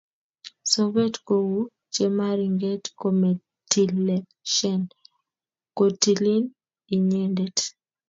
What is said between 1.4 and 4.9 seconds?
u chemaringet kometileshen